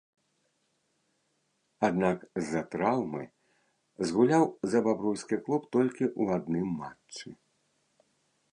[1.87, 3.21] Аднак, з-за траўмы
[4.11, 7.29] згуляў за бабруйскі клуб толькі ў адным матчы.